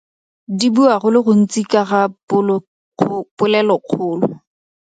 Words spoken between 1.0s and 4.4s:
go le gontsi ka ga polelokgolo.